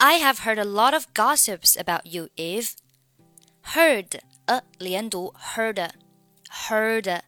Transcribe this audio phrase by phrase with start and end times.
[0.00, 2.76] I have heard a lot of gossips about you, Eve.
[3.74, 5.90] Heard a 连读 heard
[6.68, 7.22] heard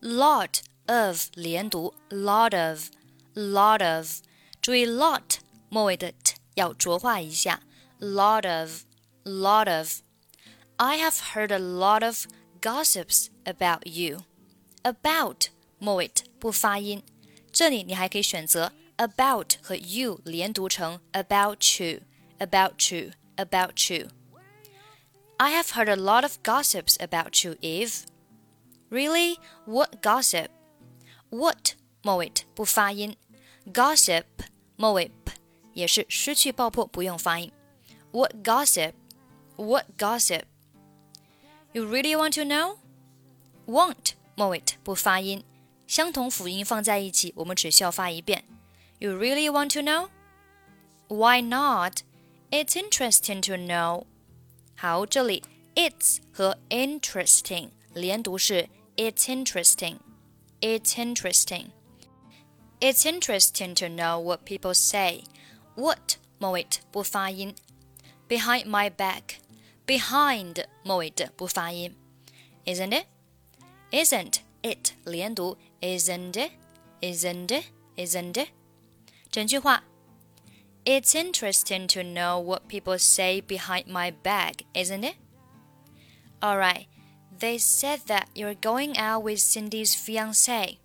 [0.00, 2.90] lot of 连读 lot of
[3.34, 4.22] lot of
[4.60, 5.38] 注意 lot
[5.68, 7.60] 末尾的 t 要浊化一下
[7.98, 8.84] lot of
[9.24, 10.00] lot of
[10.76, 12.26] I have heard a lot of
[12.60, 14.24] gossips about you.
[14.82, 15.48] About
[15.78, 17.02] 末尾不发音，
[17.52, 22.00] 这里你还可以选择 about 和 you 连读成 about you,
[22.38, 24.08] about you, about you.
[25.36, 28.04] I have heard a lot of gossips about you, Eve.
[28.90, 29.38] Really?
[29.66, 30.48] What gossip?
[31.30, 31.72] What
[32.02, 33.16] 末尾不发音，
[33.72, 34.24] gossip
[34.76, 35.32] 末尾 p
[35.72, 37.50] 也是失去爆破，不用发音。
[38.12, 38.92] What gossip?
[39.56, 40.42] What gossip?
[41.72, 42.76] You really want to know?
[43.66, 45.42] Want 末尾不发音，
[45.88, 48.44] 相同辅音放在一起，我们只需要发一遍。
[49.00, 50.08] You really want to know?
[51.08, 52.02] Why not?
[52.50, 54.06] It's interesting to know.
[54.76, 55.42] 好，这里
[55.74, 59.98] it's 和 interesting 连读是 it's interesting.
[60.60, 61.70] It's interesting.
[62.80, 65.24] It's interesting to know what people say.
[65.74, 67.54] What 末尾不发音。
[68.28, 69.36] Behind my back.
[69.86, 71.94] Behind 末尾不发音。
[72.64, 73.06] Isn't it?
[73.90, 76.52] Isn't it 连读 Isn't it?
[77.00, 77.64] Isn't it?
[77.96, 78.48] Isn't it?
[79.30, 79.82] 整句话
[80.84, 85.16] It's interesting to know what people say behind my back, isn't it?
[86.42, 86.88] Alright,
[87.38, 90.78] they said that you're going out with Cindy's fiance.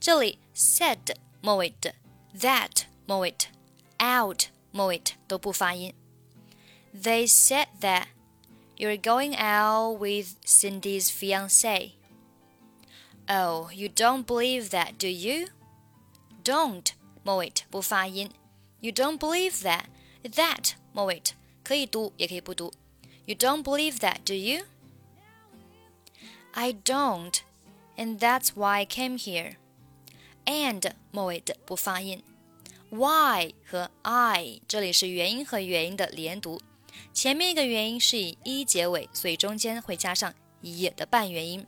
[0.00, 1.94] 这里 said 末尾的
[2.36, 3.34] that 末尾
[3.98, 5.94] out 末尾都不发音。
[6.92, 8.06] They said that
[8.76, 11.92] you're going out with Cindy's fiance.
[13.28, 15.46] Oh, you don't believe that, do you?
[16.42, 18.30] Don't 末尾不发音。
[18.80, 19.84] You don't believe that.
[20.22, 21.22] That 末尾
[21.62, 22.72] 可以读也可以不读。
[23.26, 24.66] You don't believe that, do you?
[26.52, 27.40] I don't,
[27.96, 29.56] and that's why I came here.
[30.44, 32.22] And 末尾的不发音。
[32.90, 36.60] Why 和 I 这里是元音和元音的连读，
[37.12, 41.66] 前面一个元音是以 e 结尾，所以中间会加上 e 的半元音。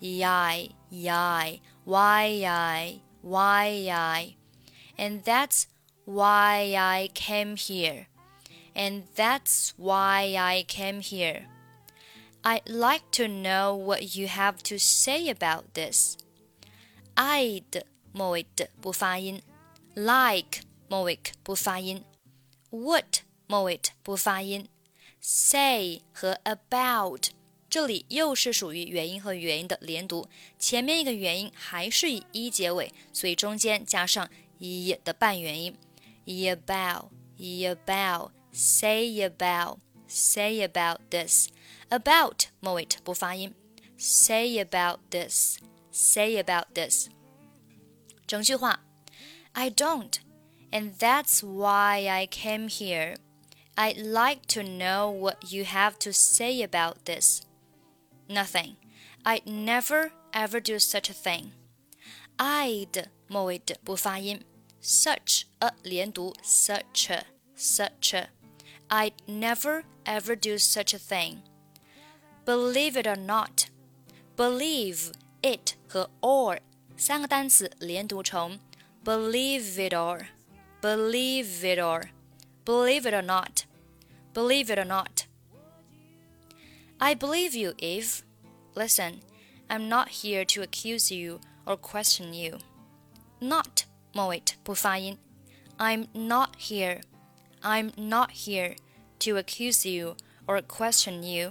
[0.00, 4.36] e i e i y i y i,
[5.00, 5.66] and that's
[6.04, 8.06] why I came here.
[8.74, 11.46] And that's why I came here.
[12.42, 16.18] I'd like to know what you have to say about this.
[17.14, 19.40] I'd 末尾的不发音，
[19.94, 22.04] like 末尾不发音，
[22.70, 24.68] would 末尾不发音，
[25.20, 27.30] say 和 about
[27.70, 30.28] 这里又是属于元音和元音的连读，
[30.58, 35.76] 前面一个元音还是以一结尾，所以中间加上 一的半元音。
[36.26, 39.78] about, about, say about,
[40.08, 41.48] say about this,
[41.88, 43.54] about 末尾不发音，
[43.96, 45.58] say about this,
[45.92, 47.08] say about this。
[48.26, 48.80] 整句话，
[49.52, 50.14] I don't,
[50.72, 53.16] and that's why I came here.
[53.76, 57.42] I'd like to know what you have to say about this.
[58.28, 58.76] Nothing.
[59.22, 61.52] I'd never ever do such a thing.
[62.38, 64.40] I'd 末尾不发音。
[64.80, 67.24] such a 连读 such a
[67.56, 68.28] such a
[68.88, 71.42] I'd never ever do such a thing.
[72.44, 73.66] Believe it or not,
[74.36, 75.12] believe
[75.42, 76.60] it 和 or
[76.96, 78.60] 三个单词连读成
[79.04, 80.26] believe it or
[80.80, 82.08] believe it or
[82.64, 83.66] believe it or not
[84.36, 85.26] believe it or not.
[87.00, 88.22] I believe you, Eve.
[88.74, 89.22] Listen,
[89.70, 92.58] I'm not here to accuse you or question you.
[93.40, 95.18] Not 末尾不发音。
[95.78, 97.02] I'm not here.
[97.60, 98.76] I'm not here
[99.20, 100.16] to accuse you
[100.46, 101.50] or question you,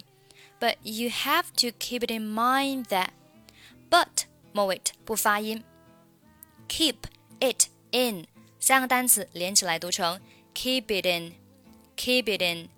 [0.60, 3.10] but you have to keep it in mind that.
[3.90, 5.64] But 末尾不发音。
[6.68, 7.08] Keep
[7.40, 8.28] it in
[8.60, 10.20] 三个单词连起来读成
[10.56, 11.36] keep it in,
[11.96, 12.70] keep it in,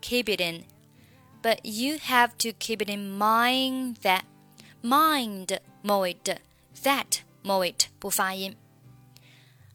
[0.00, 0.64] keep it in.
[1.42, 4.22] But you have to keep it in mind that
[4.82, 6.40] mind 末尾的
[6.84, 8.56] that 末尾不发音。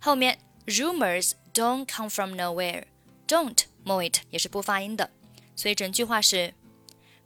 [0.02, 5.10] 后面 rumors don't come from nowhere。don't 末尾也是不发音的，
[5.56, 6.54] 所以整句话是：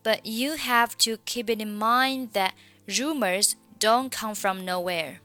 [0.03, 2.53] But you have to keep it in mind that
[2.87, 5.17] rumors don't come from nowhere.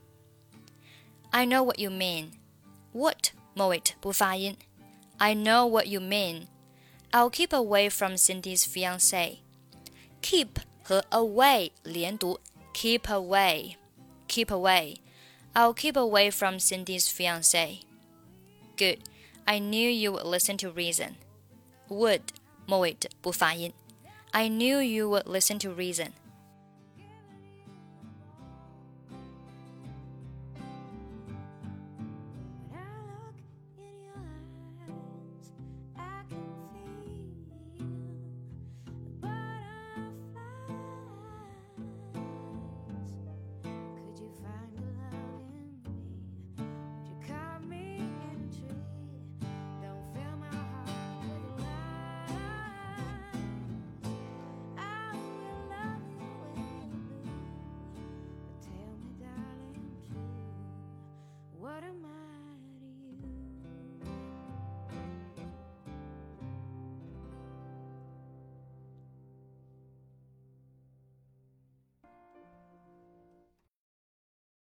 [1.30, 2.32] I know what you mean.
[2.92, 4.56] What 末尾不发音。
[5.18, 6.48] I know what you mean.
[7.10, 9.38] I'll keep away from Cindy's fiance.
[10.20, 12.40] Keep 和 away 连读，
[12.74, 13.76] keep away,
[14.28, 14.96] keep away.
[15.54, 17.80] I'll keep away from Cindy's fiance.
[18.76, 19.00] Good.
[19.46, 21.16] I knew you would listen to reason.
[21.88, 22.22] Would
[22.66, 23.72] 末尾不发音。
[24.32, 26.12] I knew you would listen to reason.